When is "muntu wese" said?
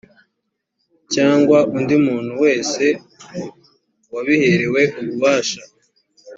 2.05-2.83